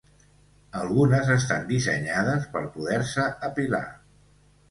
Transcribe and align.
Algunes 0.83 1.27
estan 1.33 1.67
dissenyades 1.73 2.49
per 2.55 2.63
poder-se 2.77 3.27
apilar. 3.49 3.85